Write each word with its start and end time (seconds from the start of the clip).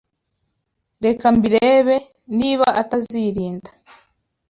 Reka 1.05 1.25
mbirebe, 1.35 1.97
niba 2.37 2.67
atazirinda 2.81 3.69